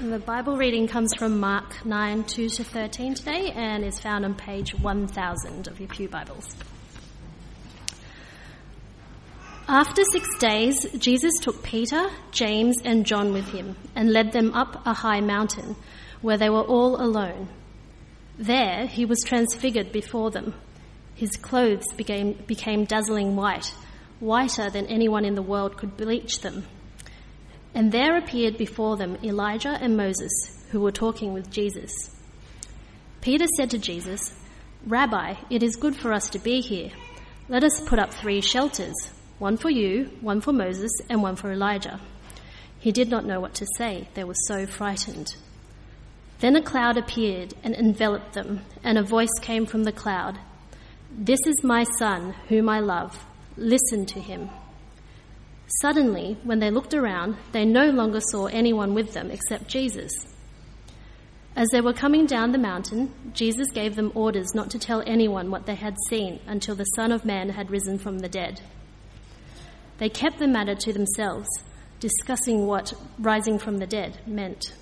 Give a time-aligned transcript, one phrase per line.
[0.00, 4.34] The Bible reading comes from Mark 9 2 to 13 today and is found on
[4.34, 6.56] page 1000 of your Pew Bibles.
[9.68, 14.86] After six days, Jesus took Peter, James, and John with him and led them up
[14.86, 15.76] a high mountain
[16.22, 17.50] where they were all alone.
[18.38, 20.54] There he was transfigured before them.
[21.14, 23.74] His clothes became, became dazzling white,
[24.18, 26.64] whiter than anyone in the world could bleach them.
[27.80, 30.30] And there appeared before them Elijah and Moses,
[30.70, 31.90] who were talking with Jesus.
[33.22, 34.34] Peter said to Jesus,
[34.86, 36.90] Rabbi, it is good for us to be here.
[37.48, 38.92] Let us put up three shelters
[39.38, 41.98] one for you, one for Moses, and one for Elijah.
[42.78, 45.34] He did not know what to say, they were so frightened.
[46.40, 50.38] Then a cloud appeared and enveloped them, and a voice came from the cloud
[51.10, 53.24] This is my son, whom I love.
[53.56, 54.50] Listen to him.
[55.78, 60.10] Suddenly, when they looked around, they no longer saw anyone with them except Jesus.
[61.54, 65.50] As they were coming down the mountain, Jesus gave them orders not to tell anyone
[65.50, 68.60] what they had seen until the Son of Man had risen from the dead.
[69.98, 71.48] They kept the matter to themselves,
[72.00, 74.74] discussing what rising from the dead meant.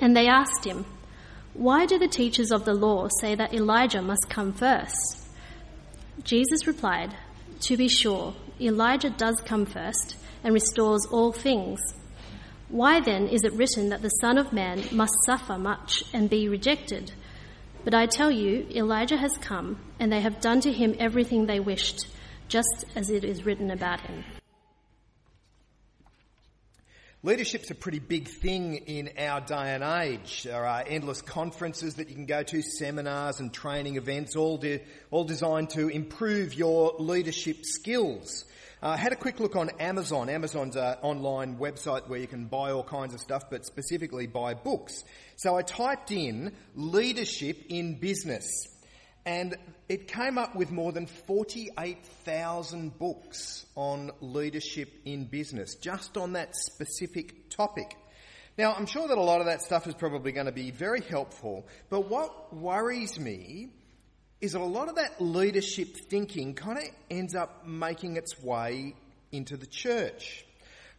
[0.00, 0.84] And they asked him,
[1.54, 5.22] Why do the teachers of the law say that Elijah must come first?
[6.24, 7.14] Jesus replied,
[7.60, 11.80] To be sure, Elijah does come first and restores all things.
[12.68, 16.48] Why then is it written that the Son of Man must suffer much and be
[16.48, 17.12] rejected?
[17.84, 21.60] But I tell you, Elijah has come, and they have done to him everything they
[21.60, 22.08] wished
[22.48, 24.24] just as it is written about him.
[27.22, 30.42] Leadership's a pretty big thing in our day and age.
[30.42, 34.82] There are endless conferences that you can go to, seminars and training events, all, de-
[35.10, 38.44] all designed to improve your leadership skills.
[38.82, 40.28] I uh, had a quick look on Amazon.
[40.28, 44.52] Amazon's an online website where you can buy all kinds of stuff, but specifically buy
[44.52, 45.02] books.
[45.36, 48.68] So I typed in leadership in business
[49.26, 49.56] and
[49.88, 56.54] it came up with more than 48,000 books on leadership in business, just on that
[56.54, 57.96] specific topic.
[58.56, 61.00] Now, I'm sure that a lot of that stuff is probably going to be very
[61.00, 63.70] helpful, but what worries me
[64.40, 68.94] is that a lot of that leadership thinking kind of ends up making its way
[69.32, 70.44] into the church.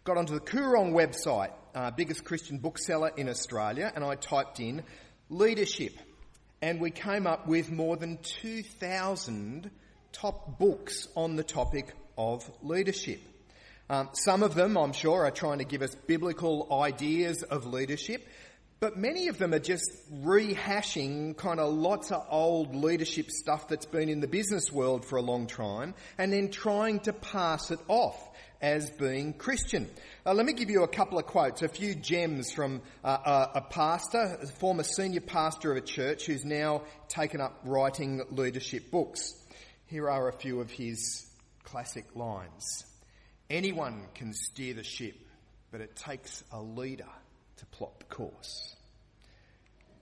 [0.03, 4.83] Got onto the Koorong website, uh, biggest Christian bookseller in Australia, and I typed in
[5.29, 5.93] leadership
[6.61, 9.69] and we came up with more than 2,000
[10.11, 13.21] top books on the topic of leadership.
[13.89, 18.27] Um, some of them, I'm sure, are trying to give us biblical ideas of leadership,
[18.79, 19.89] but many of them are just
[20.23, 25.17] rehashing kind of lots of old leadership stuff that's been in the business world for
[25.17, 28.29] a long time and then trying to pass it off
[28.61, 29.89] as being Christian.
[30.25, 33.57] Uh, let me give you a couple of quotes, a few gems from uh, a,
[33.59, 38.91] a, pastor, a former senior pastor of a church who's now taken up writing leadership
[38.91, 39.33] books.
[39.85, 41.25] Here are a few of his
[41.63, 42.85] classic lines
[43.49, 45.15] Anyone can steer the ship,
[45.71, 47.07] but it takes a leader
[47.57, 48.75] to plot the course.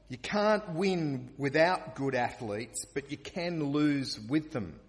[0.10, 4.80] You can't win without good athletes, but you can lose with them.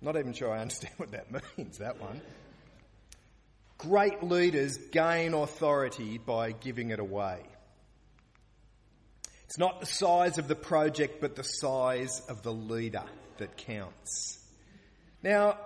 [0.00, 1.26] Not even sure I understand what that
[1.58, 2.22] means, that one.
[3.78, 7.38] Great leaders gain authority by giving it away.
[9.44, 13.04] It's not the size of the project, but the size of the leader
[13.38, 14.38] that counts.
[15.22, 15.58] Now,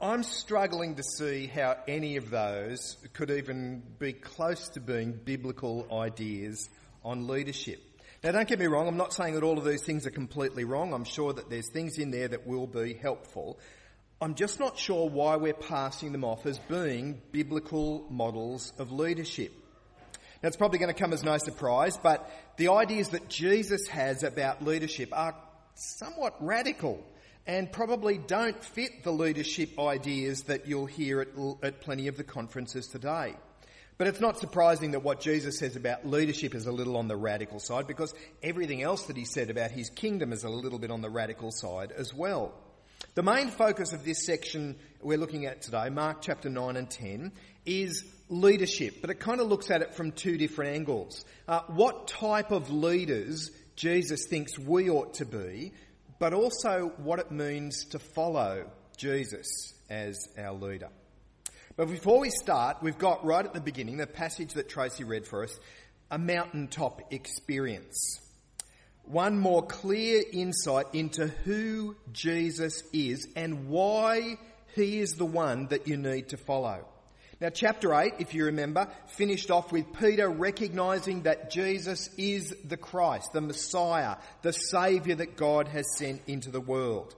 [0.00, 5.86] I'm struggling to see how any of those could even be close to being biblical
[5.92, 6.68] ideas
[7.04, 7.80] on leadership.
[8.22, 10.64] Now, don't get me wrong, I'm not saying that all of these things are completely
[10.64, 10.92] wrong.
[10.92, 13.58] I'm sure that there's things in there that will be helpful.
[14.20, 19.52] I'm just not sure why we're passing them off as being biblical models of leadership.
[20.42, 24.22] Now, it's probably going to come as no surprise, but the ideas that Jesus has
[24.22, 25.34] about leadership are
[25.74, 27.04] somewhat radical
[27.46, 31.28] and probably don't fit the leadership ideas that you'll hear at,
[31.62, 33.34] at plenty of the conferences today.
[33.98, 37.16] But it's not surprising that what Jesus says about leadership is a little on the
[37.16, 40.90] radical side because everything else that he said about his kingdom is a little bit
[40.90, 42.54] on the radical side as well.
[43.14, 47.30] The main focus of this section we're looking at today, Mark chapter 9 and 10,
[47.64, 51.24] is leadership, but it kind of looks at it from two different angles.
[51.46, 55.72] Uh, what type of leaders Jesus thinks we ought to be,
[56.18, 60.88] but also what it means to follow Jesus as our leader.
[61.76, 65.24] But before we start, we've got right at the beginning the passage that Tracy read
[65.24, 65.56] for us
[66.10, 68.23] a mountaintop experience
[69.06, 74.38] one more clear insight into who Jesus is and why
[74.74, 76.84] he is the one that you need to follow.
[77.40, 82.76] Now, chapter 8, if you remember, finished off with Peter recognizing that Jesus is the
[82.76, 87.14] Christ, the Messiah, the Saviour that God has sent into the world.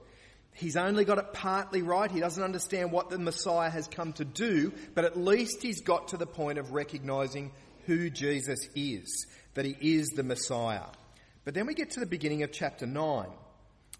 [0.53, 2.11] He's only got it partly right.
[2.11, 6.09] He doesn't understand what the Messiah has come to do, but at least he's got
[6.09, 7.51] to the point of recognizing
[7.85, 10.87] who Jesus is, that he is the Messiah.
[11.47, 13.25] But then we get to the beginning of chapter 9,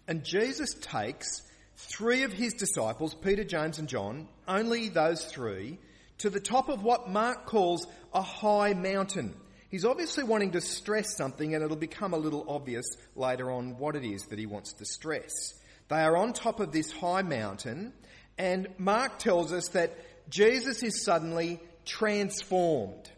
[0.06, 1.40] and Jesus takes
[1.76, 5.78] three of his disciples, Peter, James, and John, only those three,
[6.18, 9.34] to the top of what Mark calls a high mountain.
[9.70, 12.84] He's obviously wanting to stress something, and it'll become a little obvious
[13.16, 15.54] later on what it is that he wants to stress.
[15.88, 17.94] They are on top of this high mountain,
[18.36, 19.96] and Mark tells us that
[20.28, 23.10] Jesus is suddenly transformed.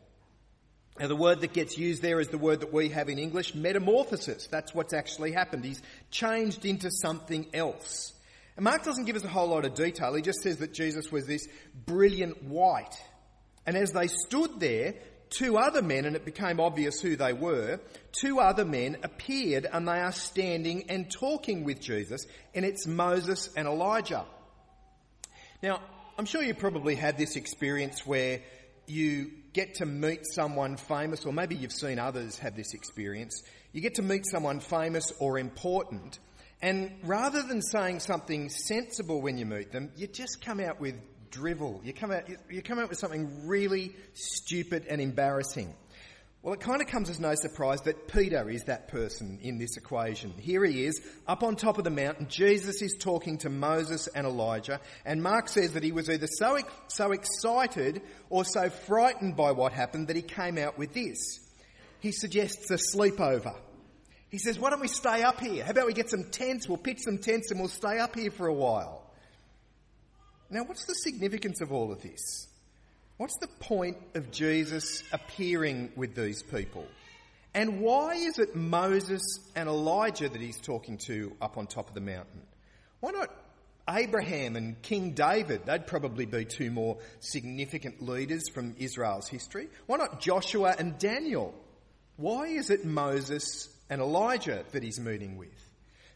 [0.98, 3.54] Now, the word that gets used there is the word that we have in English,
[3.54, 4.46] metamorphosis.
[4.48, 5.64] That's what's actually happened.
[5.64, 8.12] He's changed into something else.
[8.56, 10.14] And Mark doesn't give us a whole lot of detail.
[10.14, 11.48] He just says that Jesus was this
[11.86, 12.94] brilliant white.
[13.64, 14.94] And as they stood there,
[15.30, 17.80] two other men, and it became obvious who they were,
[18.12, 23.48] two other men appeared and they are standing and talking with Jesus, and it's Moses
[23.56, 24.24] and Elijah.
[25.62, 25.80] Now,
[26.18, 28.40] I'm sure you probably had this experience where
[28.86, 33.42] you get to meet someone famous, or maybe you've seen others have this experience.
[33.72, 36.18] You get to meet someone famous or important,
[36.62, 40.94] and rather than saying something sensible when you meet them, you just come out with
[41.30, 41.80] drivel.
[41.84, 45.74] You come out, you come out with something really stupid and embarrassing.
[46.42, 49.76] Well, it kind of comes as no surprise that Peter is that person in this
[49.76, 50.32] equation.
[50.38, 52.28] Here he is, up on top of the mountain.
[52.30, 56.58] Jesus is talking to Moses and Elijah, and Mark says that he was either so,
[56.88, 58.00] so excited
[58.30, 61.18] or so frightened by what happened that he came out with this.
[62.00, 63.54] He suggests a sleepover.
[64.30, 65.62] He says, Why don't we stay up here?
[65.62, 66.66] How about we get some tents?
[66.66, 69.12] We'll pitch some tents and we'll stay up here for a while.
[70.48, 72.48] Now, what's the significance of all of this?
[73.20, 76.86] What's the point of Jesus appearing with these people?
[77.52, 79.20] And why is it Moses
[79.54, 82.40] and Elijah that he's talking to up on top of the mountain?
[83.00, 83.28] Why not
[83.86, 85.66] Abraham and King David?
[85.66, 89.68] They'd probably be two more significant leaders from Israel's history.
[89.84, 91.52] Why not Joshua and Daniel?
[92.16, 95.69] Why is it Moses and Elijah that he's meeting with?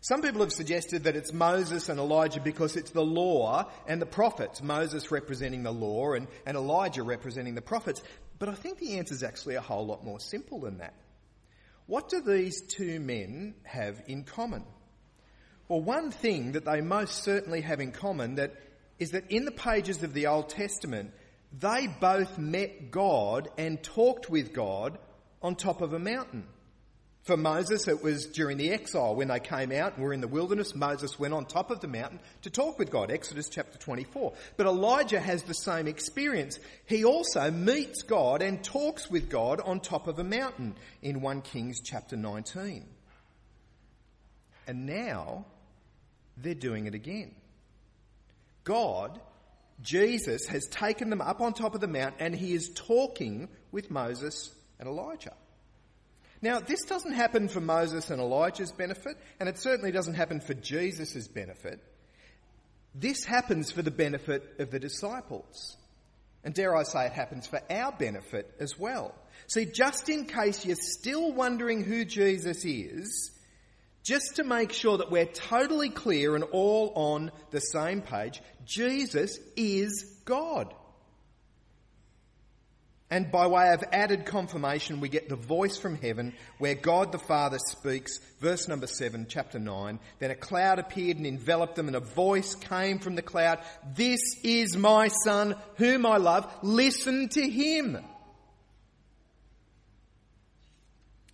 [0.05, 4.07] Some people have suggested that it's Moses and Elijah because it's the law and the
[4.07, 8.03] prophets, Moses representing the law and, and Elijah representing the prophets.
[8.39, 10.93] But I think the answer is actually a whole lot more simple than that.
[11.87, 14.65] What do these two men have in common?
[15.69, 18.53] Well, one thing that they most certainly have in common that
[18.99, 21.13] is that in the pages of the Old Testament,
[21.59, 24.99] they both met God and talked with God
[25.41, 26.45] on top of a mountain.
[27.25, 30.29] For Moses, it was during the exile when they came out and were in the
[30.29, 30.75] wilderness.
[30.75, 34.35] Moses went on top of the mountain to talk with God, Exodus chapter 24.
[34.59, 36.61] But Elijah has the same experience.
[36.85, 41.41] He also meets God and talks with God on top of a mountain in 1
[41.41, 42.85] Kings chapter 19.
[44.67, 45.47] And now
[46.37, 47.35] they're doing it again.
[48.65, 49.19] God,
[49.81, 53.91] Jesus, has taken them up on top of the mount and he is talking with
[53.91, 55.33] Moses and Elijah.
[56.45, 60.53] Now, this doesn't happen for Moses and Elijah's benefit, and it certainly doesn't happen for
[60.53, 61.81] Jesus' benefit.
[62.95, 65.75] This happens for the benefit of the disciples.
[66.45, 69.15] And dare I say, it happens for our benefit as well.
[69.47, 73.31] See, just in case you're still wondering who Jesus is,
[74.03, 79.39] just to make sure that we're totally clear and all on the same page, Jesus
[79.57, 80.75] is God.
[83.15, 87.19] And by way of added confirmation, we get the voice from heaven where God the
[87.21, 88.19] Father speaks.
[88.41, 90.01] Verse number 7, chapter 9.
[90.19, 93.61] Then a cloud appeared and enveloped them, and a voice came from the cloud
[93.95, 96.53] This is my Son, whom I love.
[96.65, 98.05] Listen to him.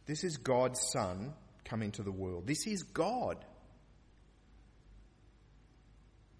[0.04, 1.32] This is God's Son
[1.64, 2.46] coming to the world.
[2.46, 3.42] This is God.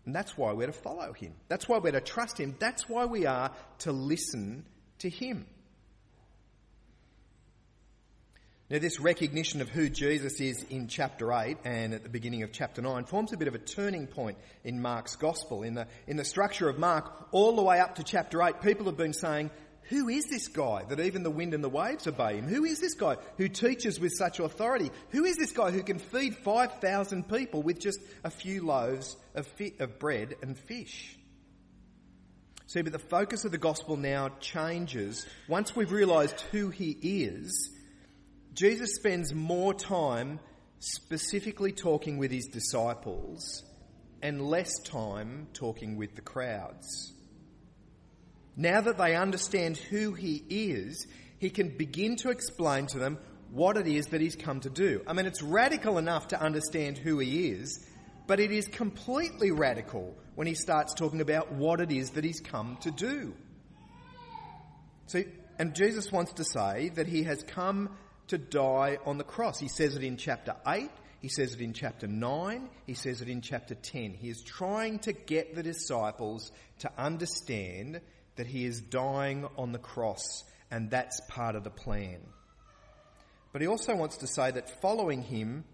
[0.05, 1.33] And that's why we're to follow him.
[1.49, 2.57] That's why we're to trust him.
[2.59, 4.67] That's why we are to listen
[5.01, 5.47] to Him.
[8.71, 12.53] Now, this recognition of who Jesus is in chapter 8 and at the beginning of
[12.53, 15.65] chapter 9 forms a bit of a turning point in Mark's gospel.
[15.65, 18.87] In the, in the structure of Mark, all the way up to chapter 8, people
[18.87, 19.51] have been saying,
[19.89, 22.47] Who is this guy that even the wind and the waves obey him?
[22.47, 24.93] Who is this guy who teaches with such authority?
[25.09, 29.49] Who is this guy who can feed 5,000 people with just a few loaves of,
[29.49, 31.19] fi- of bread and fish?
[32.71, 35.27] See, but the focus of the gospel now changes.
[35.49, 37.69] Once we've realised who he is,
[38.55, 40.39] Jesus spends more time
[40.79, 43.65] specifically talking with his disciples
[44.23, 47.13] and less time talking with the crowds.
[48.57, 51.09] Now that they understand who he is,
[51.41, 53.19] he can begin to explain to them
[53.51, 55.03] what it is that he's come to do.
[55.09, 57.85] I mean, it's radical enough to understand who he is,
[58.31, 62.39] but it is completely radical when he starts talking about what it is that he's
[62.39, 63.35] come to do.
[65.07, 65.25] So,
[65.59, 67.91] and Jesus wants to say that he has come
[68.29, 69.59] to die on the cross.
[69.59, 70.89] He says it in chapter 8,
[71.21, 74.15] he says it in chapter 9, he says it in chapter 10.
[74.15, 78.01] He is trying to get the disciples to understand
[78.37, 82.21] that he is dying on the cross, and that's part of the plan.
[83.53, 85.65] But he also wants to say that following him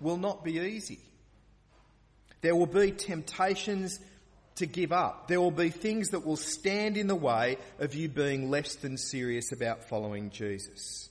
[0.00, 0.98] will not be easy.
[2.40, 3.98] There will be temptations
[4.56, 5.28] to give up.
[5.28, 8.96] There will be things that will stand in the way of you being less than
[8.96, 11.08] serious about following Jesus.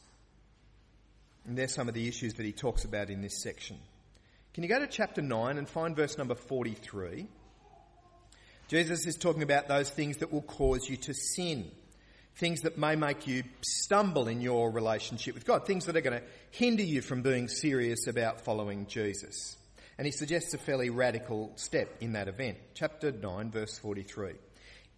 [1.46, 3.78] And there's some of the issues that he talks about in this section.
[4.54, 7.28] Can you go to chapter 9 and find verse number 43?
[8.68, 11.72] Jesus is talking about those things that will cause you to sin,
[12.36, 16.20] things that may make you stumble in your relationship with God, things that are going
[16.20, 19.56] to hinder you from being serious about following Jesus.
[19.98, 22.58] And he suggests a fairly radical step in that event.
[22.76, 24.34] Chapter 9, verse 43.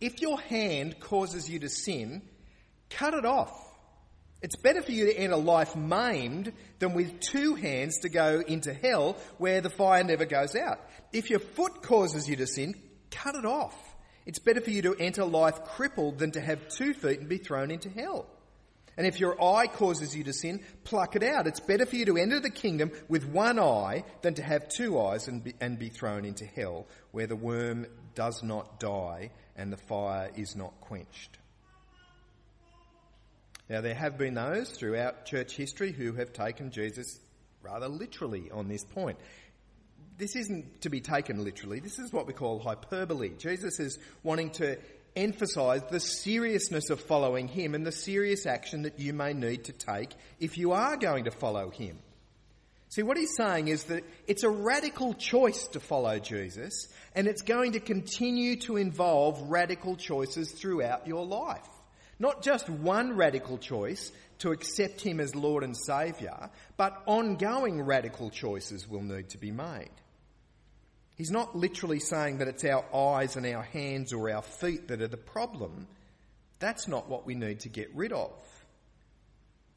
[0.02, 2.22] If your hand causes you to sin,
[2.90, 3.52] cut it off.
[4.42, 8.74] It's better for you to enter life maimed than with two hands to go into
[8.74, 10.80] hell where the fire never goes out.
[11.12, 12.76] If your foot causes you to sin,
[13.12, 13.76] cut it off.
[14.26, 17.38] It's better for you to enter life crippled than to have two feet and be
[17.38, 18.28] thrown into hell.
[19.00, 21.48] And if your eye causes you to sin, pluck it out.
[21.48, 25.00] It's better for you to enter the kingdom with one eye than to have two
[25.00, 29.72] eyes and be, and be thrown into hell, where the worm does not die and
[29.72, 31.38] the fire is not quenched.
[33.70, 37.22] Now, there have been those throughout church history who have taken Jesus
[37.62, 39.18] rather literally on this point.
[40.18, 41.80] This isn't to be taken literally.
[41.80, 43.30] This is what we call hyperbole.
[43.38, 44.78] Jesus is wanting to
[45.16, 49.74] emphasize the seriousness of following him and the serious action that you may need to
[49.74, 51.98] take if you are going to follow him.
[52.90, 57.44] See, what he's saying is that it's a radical choice to follow Jesus, and it's
[57.44, 61.68] going to continue to involve radical choices throughout your life.
[62.18, 68.32] Not just one radical choice to accept him as Lord and Saviour, but ongoing radical
[68.32, 69.92] choices will need to be made.
[71.20, 75.02] He's not literally saying that it's our eyes and our hands or our feet that
[75.02, 75.86] are the problem.
[76.60, 78.32] That's not what we need to get rid of.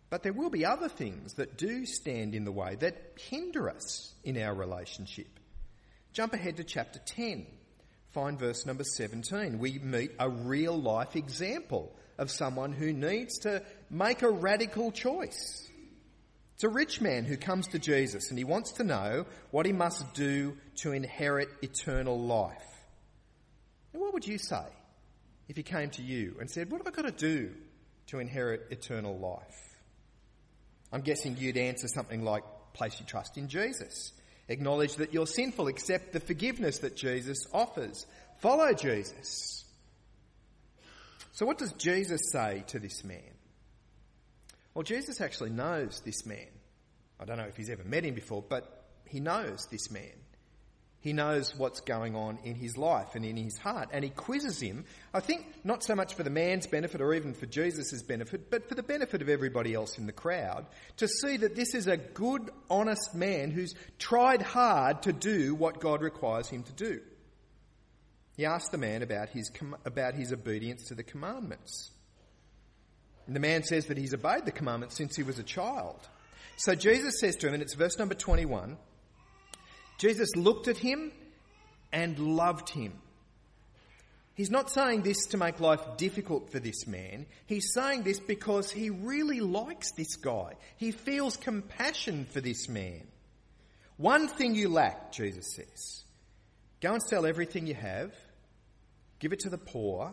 [0.09, 4.15] But there will be other things that do stand in the way that hinder us
[4.23, 5.27] in our relationship.
[6.13, 7.45] Jump ahead to chapter 10.
[8.13, 9.59] Find verse number 17.
[9.59, 15.69] We meet a real life example of someone who needs to make a radical choice.
[16.63, 19.73] It's a rich man who comes to Jesus and he wants to know what he
[19.73, 22.63] must do to inherit eternal life.
[23.93, 24.63] And what would you say
[25.49, 27.51] if he came to you and said, What have I got to do
[28.07, 29.77] to inherit eternal life?
[30.93, 34.13] I'm guessing you'd answer something like, Place your trust in Jesus.
[34.47, 35.67] Acknowledge that you're sinful.
[35.67, 38.07] Accept the forgiveness that Jesus offers.
[38.39, 39.65] Follow Jesus.
[41.33, 43.32] So, what does Jesus say to this man?
[44.75, 46.49] Well, Jesus actually knows this man.
[47.21, 50.13] I don't know if he's ever met him before, but he knows this man.
[51.03, 54.61] He knows what's going on in his life and in his heart, and he quizzes
[54.61, 58.51] him, I think not so much for the man's benefit or even for Jesus' benefit,
[58.51, 60.65] but for the benefit of everybody else in the crowd,
[60.99, 65.81] to see that this is a good, honest man who's tried hard to do what
[65.81, 67.01] God requires him to do.
[68.37, 69.51] He asked the man about his,
[69.85, 71.91] about his obedience to the commandments.
[73.27, 75.99] And the man says that he's obeyed the commandments since he was a child.
[76.57, 78.77] So Jesus says to him, and it's verse number 21
[79.99, 81.13] Jesus looked at him
[81.93, 82.95] and loved him.
[84.35, 87.27] He's not saying this to make life difficult for this man.
[87.47, 90.55] He's saying this because he really likes this guy.
[90.77, 93.07] He feels compassion for this man.
[93.99, 96.05] One thing you lack, Jesus says.
[96.81, 98.13] Go and sell everything you have,
[99.21, 100.13] give it to the poor,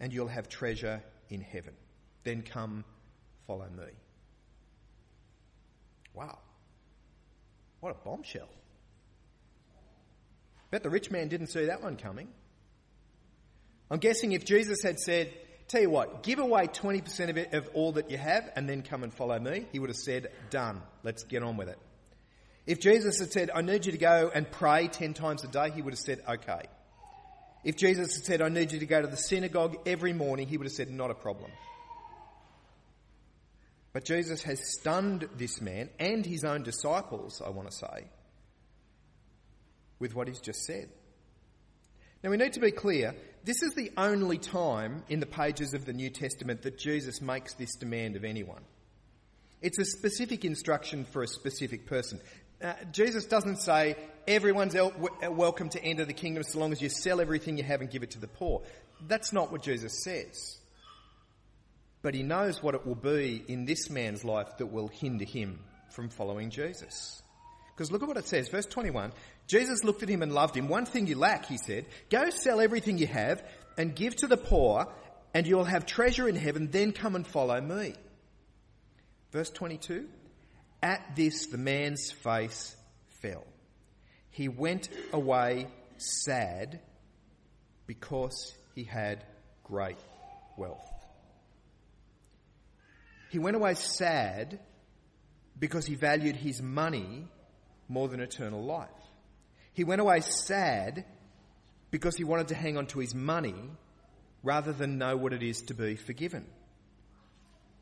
[0.00, 1.74] and you'll have treasure in heaven.
[2.24, 2.84] Then come,
[3.46, 3.92] follow me.
[6.14, 6.38] Wow.
[7.80, 8.48] What a bombshell.
[10.70, 12.28] Bet the rich man didn't see that one coming.
[13.90, 15.32] I'm guessing if Jesus had said,
[15.68, 18.80] Tell you what, give away 20% of, it, of all that you have and then
[18.80, 20.80] come and follow me, he would have said, Done.
[21.02, 21.78] Let's get on with it.
[22.66, 25.70] If Jesus had said, I need you to go and pray 10 times a day,
[25.70, 26.62] he would have said, Okay.
[27.68, 30.56] If Jesus had said, I need you to go to the synagogue every morning, he
[30.56, 31.50] would have said, Not a problem.
[33.92, 38.06] But Jesus has stunned this man and his own disciples, I want to say,
[39.98, 40.88] with what he's just said.
[42.24, 45.84] Now we need to be clear, this is the only time in the pages of
[45.84, 48.62] the New Testament that Jesus makes this demand of anyone.
[49.60, 52.18] It's a specific instruction for a specific person.
[52.62, 53.96] Uh, Jesus doesn't say
[54.26, 57.62] everyone's el- w- welcome to enter the kingdom so long as you sell everything you
[57.62, 58.62] have and give it to the poor.
[59.06, 60.58] That's not what Jesus says.
[62.02, 65.60] But he knows what it will be in this man's life that will hinder him
[65.90, 67.22] from following Jesus.
[67.74, 69.12] Because look at what it says, verse 21.
[69.46, 70.68] Jesus looked at him and loved him.
[70.68, 73.42] One thing you lack, he said, go sell everything you have
[73.76, 74.92] and give to the poor
[75.32, 77.94] and you'll have treasure in heaven, then come and follow me.
[79.30, 80.08] Verse 22.
[80.82, 82.76] At this, the man's face
[83.20, 83.46] fell.
[84.30, 85.66] He went away
[85.96, 86.80] sad
[87.86, 89.24] because he had
[89.64, 89.98] great
[90.56, 90.92] wealth.
[93.30, 94.60] He went away sad
[95.58, 97.26] because he valued his money
[97.88, 98.88] more than eternal life.
[99.72, 101.04] He went away sad
[101.90, 103.54] because he wanted to hang on to his money
[104.42, 106.46] rather than know what it is to be forgiven.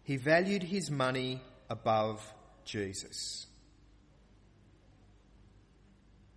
[0.05, 2.23] He valued his money above
[2.67, 3.47] Jesus.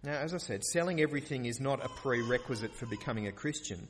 [0.04, 3.88] Now, as I said, selling everything is not a prerequisite for becoming a Christian.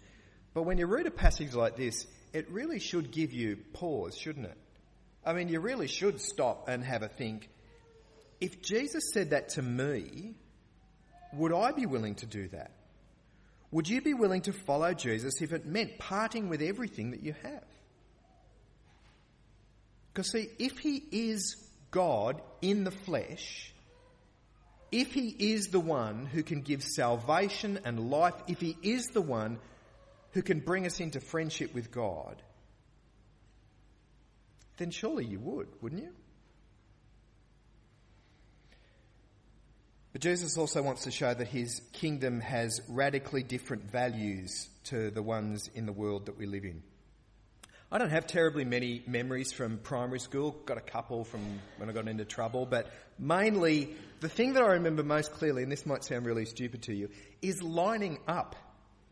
[0.53, 4.47] But when you read a passage like this, it really should give you pause, shouldn't
[4.47, 4.57] it?
[5.23, 7.49] I mean, you really should stop and have a think.
[8.41, 10.33] If Jesus said that to me,
[11.33, 12.71] would I be willing to do that?
[13.71, 17.35] Would you be willing to follow Jesus if it meant parting with everything that you
[17.43, 17.63] have?
[20.11, 21.55] Because, see, if he is
[21.91, 23.73] God in the flesh,
[24.91, 29.21] if he is the one who can give salvation and life, if he is the
[29.21, 29.59] one
[30.31, 32.41] who can bring us into friendship with God,
[34.77, 36.11] then surely you would, wouldn't you?
[40.11, 45.21] But Jesus also wants to show that his kingdom has radically different values to the
[45.21, 46.81] ones in the world that we live in.
[47.91, 51.41] I don't have terribly many memories from primary school, got a couple from
[51.77, 55.71] when I got into trouble, but mainly the thing that I remember most clearly, and
[55.71, 57.09] this might sound really stupid to you,
[57.41, 58.55] is lining up.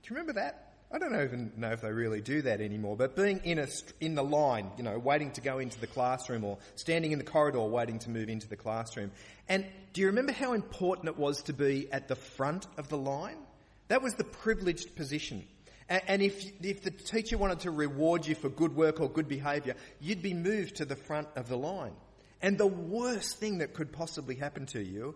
[0.04, 0.75] Do you remember that?
[0.91, 3.67] I don't even know if they really do that anymore, but being in, a,
[3.99, 7.25] in the line, you know, waiting to go into the classroom or standing in the
[7.25, 9.12] corridor waiting to move into the classroom.
[9.49, 12.97] And do you remember how important it was to be at the front of the
[12.97, 13.39] line?
[13.88, 15.47] That was the privileged position.
[15.89, 19.76] And if, if the teacher wanted to reward you for good work or good behaviour,
[20.02, 21.93] you'd be moved to the front of the line.
[22.41, 25.15] And the worst thing that could possibly happen to you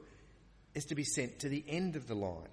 [0.74, 2.48] is to be sent to the end of the line.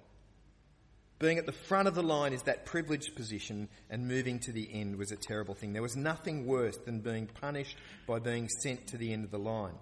[1.17, 4.69] Being at the front of the line is that privileged position, and moving to the
[4.71, 5.73] end was a terrible thing.
[5.73, 7.77] There was nothing worse than being punished
[8.07, 9.75] by being sent to the end of the line.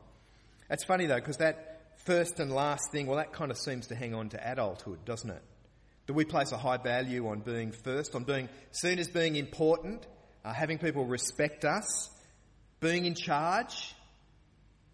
[0.68, 3.96] That's funny though, because that first and last thing, well, that kind of seems to
[3.96, 5.42] hang on to adulthood, doesn't it?
[6.08, 10.08] Do we place a high value on being first, on being seen as being important,
[10.44, 12.10] uh, having people respect us,
[12.80, 13.94] being in charge,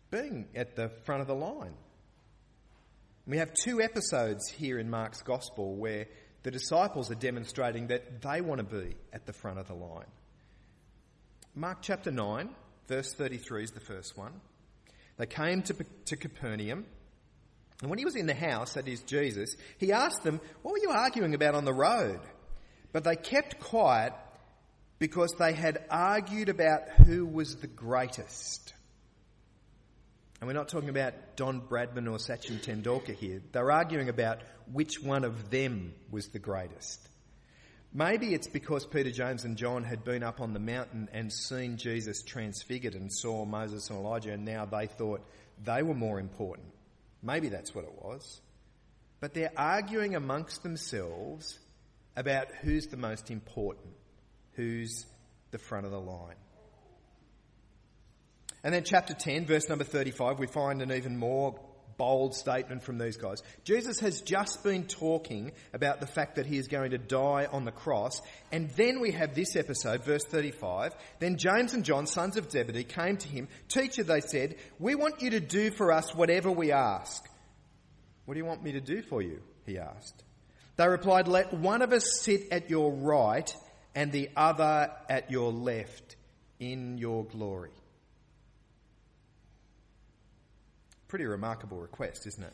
[0.10, 1.76] being at the front of the line?
[3.28, 6.08] We have two episodes here in Mark's Gospel where
[6.42, 10.08] the disciples are demonstrating that they want to be at the front of the line.
[11.56, 12.50] Mark chapter 9,
[12.88, 14.34] verse 33 is the first one.
[15.18, 16.86] They came to, to Capernaum,
[17.84, 20.80] and when he was in the house, that is Jesus, he asked them, What were
[20.80, 22.22] you arguing about on the road?
[22.94, 24.14] But they kept quiet
[25.00, 28.74] because they had argued about who was the greatest.
[30.40, 33.42] And we're not talking about Don Bradman or Sachin Tendulkar here.
[33.52, 34.40] They're arguing about
[34.72, 37.06] which one of them was the greatest.
[37.94, 41.76] Maybe it's because Peter, James, and John had been up on the mountain and seen
[41.76, 45.20] Jesus transfigured and saw Moses and Elijah, and now they thought
[45.66, 46.73] they were more important.
[47.24, 48.42] Maybe that's what it was.
[49.20, 51.58] But they're arguing amongst themselves
[52.16, 53.96] about who's the most important,
[54.54, 55.06] who's
[55.52, 56.36] the front of the line.
[58.64, 61.60] And then, chapter 10, verse number 35, we find an even more
[61.98, 63.42] bold statement from these guys.
[63.64, 67.66] Jesus has just been talking about the fact that he is going to die on
[67.66, 68.22] the cross.
[68.52, 70.94] And then we have this episode, verse 35.
[71.20, 73.48] Then James and John, sons of Zebedee, came to him.
[73.68, 77.24] Teacher, they said, we want you to do for us whatever we ask.
[78.26, 79.42] What do you want me to do for you?
[79.66, 80.24] He asked.
[80.76, 83.54] They replied, Let one of us sit at your right
[83.96, 86.16] and the other at your left
[86.60, 87.72] in your glory.
[91.14, 92.54] Pretty remarkable request, isn't it?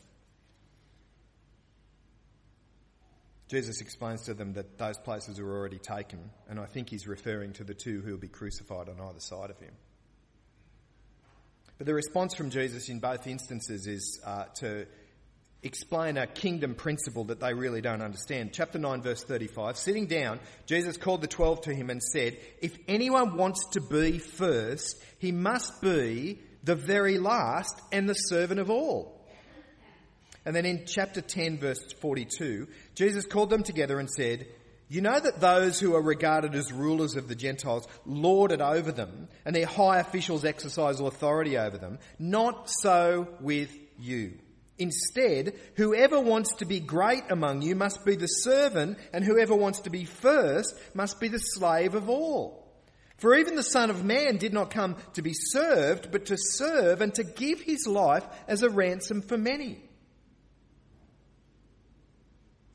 [3.48, 7.54] Jesus explains to them that those places are already taken, and I think he's referring
[7.54, 9.72] to the two who will be crucified on either side of him.
[11.78, 14.86] But the response from Jesus in both instances is uh, to
[15.62, 18.50] explain a kingdom principle that they really don't understand.
[18.52, 19.78] Chapter 9 verse 35.
[19.78, 24.18] Sitting down, Jesus called the twelve to him and said, if anyone wants to be
[24.18, 29.20] first, he must be the very last and the servant of all.
[30.44, 34.46] And then in chapter 10 verse 42, Jesus called them together and said,
[34.90, 38.90] you know that those who are regarded as rulers of the Gentiles lord it over
[38.90, 42.00] them, and their high officials exercise authority over them.
[42.18, 43.70] Not so with
[44.00, 44.32] you.
[44.78, 49.78] Instead, whoever wants to be great among you must be the servant, and whoever wants
[49.80, 52.69] to be first must be the slave of all.
[53.20, 57.02] For even the Son of Man did not come to be served, but to serve
[57.02, 59.78] and to give his life as a ransom for many.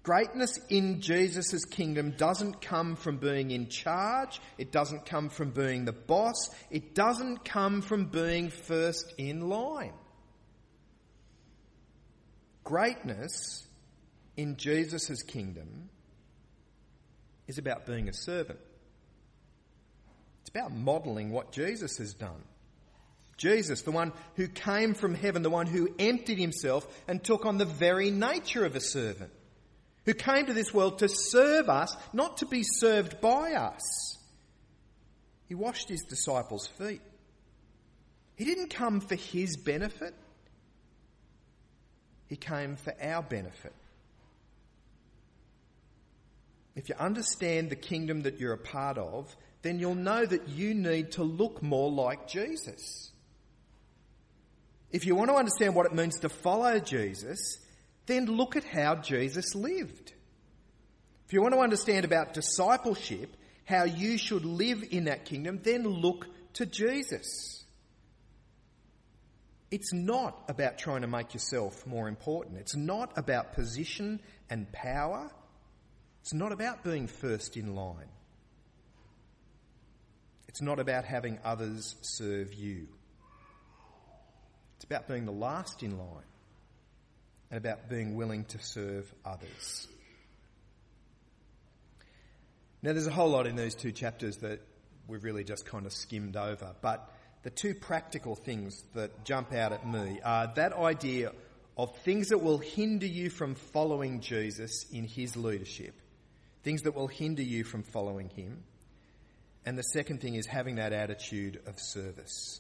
[0.03, 4.39] Greatness in Jesus' kingdom doesn't come from being in charge.
[4.60, 6.51] It doesn't come from being the boss.
[6.69, 9.93] It doesn't come from being first in line.
[12.63, 13.67] Greatness
[14.38, 15.89] in Jesus' kingdom
[17.47, 18.60] is about being a servant.
[20.45, 22.43] It's about modelling what Jesus has done.
[23.36, 27.58] Jesus, the one who came from heaven, the one who emptied himself and took on
[27.58, 29.31] the very nature of a servant
[30.05, 33.81] who came to this world to serve us, not to be served by us.
[35.47, 37.01] He washed his disciples' feet.
[38.36, 40.13] He didn't come for his benefit,
[42.27, 43.73] he came for our benefit.
[46.75, 50.75] If you understand the kingdom that you're a part of, then you'll know that you
[50.75, 53.12] need to look more like Jesus.
[54.91, 57.58] If you want to understand what it means to follow Jesus,
[58.06, 60.13] then look at how Jesus lived.
[61.25, 65.88] If you want to understand about discipleship, how you should live in that kingdom, then
[65.88, 67.63] look to Jesus.
[69.71, 72.60] It's not about trying to make yourself more important.
[72.60, 75.32] It's not about position and power.
[76.21, 78.10] It's not about being first in line.
[80.55, 82.87] It's not about having others serve you.
[84.77, 86.23] It's about being the last in line
[87.51, 89.85] and about being willing to serve others.
[92.81, 94.61] Now, there's a whole lot in these two chapters that
[95.09, 97.11] we've really just kind of skimmed over, but
[97.43, 101.33] the two practical things that jump out at me are that idea
[101.75, 105.95] of things that will hinder you from following Jesus in his leadership,
[106.63, 108.63] things that will hinder you from following him.
[109.65, 112.60] And the second thing is having that attitude of service.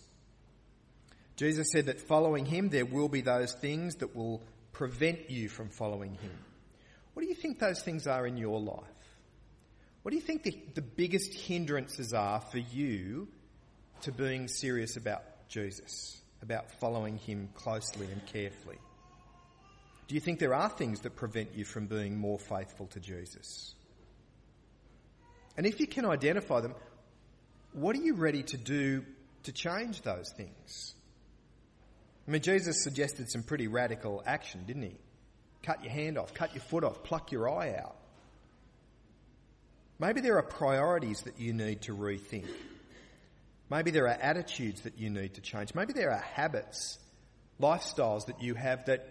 [1.35, 4.41] Jesus said that following him, there will be those things that will
[4.75, 6.37] prevent you from following Him?
[7.13, 8.83] What do you think those things are in your life?
[10.03, 13.29] What do you think the, the biggest hindrances are for you
[14.01, 18.77] to being serious about Jesus, about following Him closely and carefully?
[20.07, 23.73] Do you think there are things that prevent you from being more faithful to Jesus?
[25.57, 26.75] And if you can identify them,
[27.75, 29.03] what are you ready to do
[29.43, 30.95] to change those things?
[32.27, 34.95] I mean, Jesus suggested some pretty radical action, didn't he?
[35.61, 37.97] Cut your hand off, cut your foot off, pluck your eye out.
[39.99, 42.47] Maybe there are priorities that you need to rethink.
[43.69, 45.73] Maybe there are attitudes that you need to change.
[45.73, 46.97] Maybe there are habits,
[47.59, 49.07] lifestyles that you have that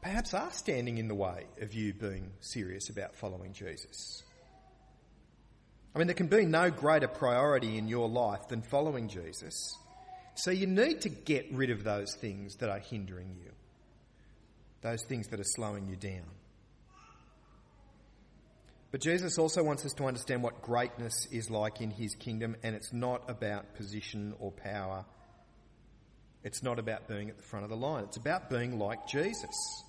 [0.00, 4.22] perhaps are standing in the way of you being serious about following Jesus.
[5.94, 9.76] I mean, there can be no greater priority in your life than following Jesus.
[10.34, 13.50] So you need to get rid of those things that are hindering you,
[14.82, 16.26] those things that are slowing you down.
[18.90, 22.74] But Jesus also wants us to understand what greatness is like in his kingdom, and
[22.74, 25.04] it's not about position or power.
[26.42, 28.04] It's not about being at the front of the line.
[28.04, 29.84] It's about being like Jesus.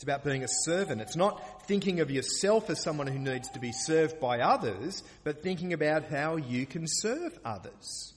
[0.00, 1.02] It's about being a servant.
[1.02, 5.42] It's not thinking of yourself as someone who needs to be served by others, but
[5.42, 8.14] thinking about how you can serve others.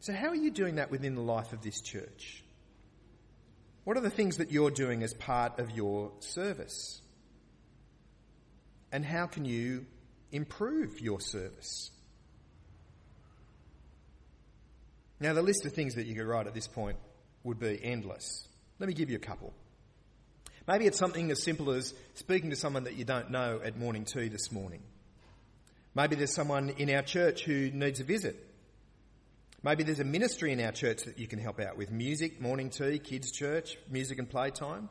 [0.00, 2.42] So, how are you doing that within the life of this church?
[3.84, 7.02] What are the things that you're doing as part of your service?
[8.90, 9.84] And how can you
[10.32, 11.90] improve your service?
[15.20, 16.96] Now, the list of things that you could write at this point
[17.44, 18.48] would be endless.
[18.78, 19.52] Let me give you a couple.
[20.66, 24.04] Maybe it's something as simple as speaking to someone that you don't know at morning
[24.04, 24.82] tea this morning.
[25.94, 28.46] Maybe there's someone in our church who needs a visit
[29.66, 32.70] Maybe there's a ministry in our church that you can help out with music, morning
[32.70, 34.88] tea, kids' church, music and playtime.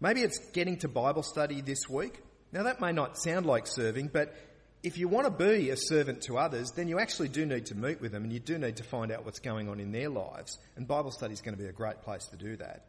[0.00, 2.20] Maybe it's getting to Bible study this week.
[2.50, 4.34] Now, that may not sound like serving, but
[4.82, 7.76] if you want to be a servant to others, then you actually do need to
[7.76, 10.08] meet with them and you do need to find out what's going on in their
[10.08, 10.58] lives.
[10.74, 12.86] And Bible study is going to be a great place to do that.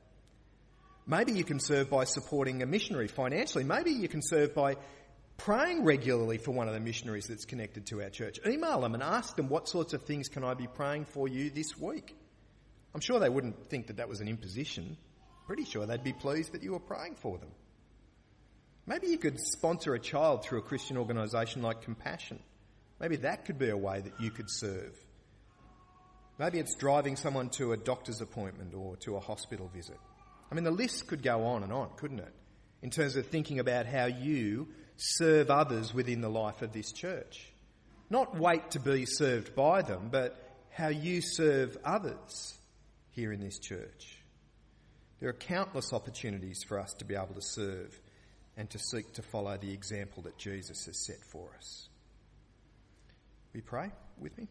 [1.07, 3.63] Maybe you can serve by supporting a missionary financially.
[3.63, 4.77] Maybe you can serve by
[5.37, 8.39] praying regularly for one of the missionaries that's connected to our church.
[8.45, 11.49] Email them and ask them what sorts of things can I be praying for you
[11.49, 12.15] this week.
[12.93, 14.97] I'm sure they wouldn't think that that was an imposition.
[15.47, 17.49] Pretty sure they'd be pleased that you were praying for them.
[18.85, 22.39] Maybe you could sponsor a child through a Christian organisation like Compassion.
[22.99, 24.95] Maybe that could be a way that you could serve.
[26.37, 29.97] Maybe it's driving someone to a doctor's appointment or to a hospital visit.
[30.51, 32.33] I mean, the list could go on and on, couldn't it?
[32.81, 37.47] In terms of thinking about how you serve others within the life of this church.
[38.09, 40.37] Not wait to be served by them, but
[40.71, 42.57] how you serve others
[43.11, 44.17] here in this church.
[45.19, 47.99] There are countless opportunities for us to be able to serve
[48.57, 51.87] and to seek to follow the example that Jesus has set for us.
[53.53, 54.47] We pray with me?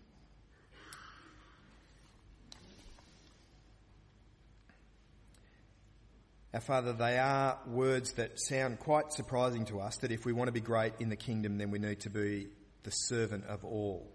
[6.52, 10.48] Our Father, they are words that sound quite surprising to us that if we want
[10.48, 12.48] to be great in the kingdom, then we need to be
[12.82, 14.10] the servant of all.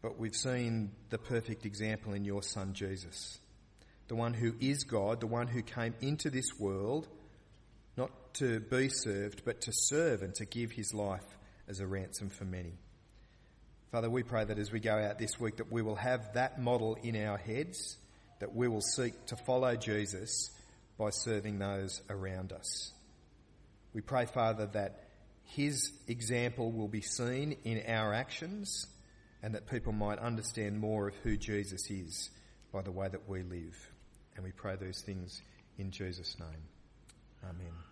[0.00, 3.40] But we've seen the perfect example in your Son Jesus,
[4.06, 7.08] the one who is God, the one who came into this world
[7.96, 12.30] not to be served, but to serve and to give his life as a ransom
[12.30, 12.74] for many.
[13.90, 16.60] Father, we pray that as we go out this week that we will have that
[16.60, 17.98] model in our heads
[18.40, 20.50] that we will seek to follow Jesus
[20.98, 22.92] by serving those around us.
[23.94, 25.04] We pray, Father, that
[25.44, 28.86] his example will be seen in our actions
[29.42, 32.30] and that people might understand more of who Jesus is
[32.72, 33.76] by the way that we live.
[34.36, 35.40] And we pray those things
[35.78, 36.62] in Jesus' name.
[37.44, 37.87] Amen.